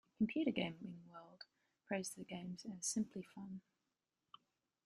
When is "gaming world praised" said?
0.49-2.15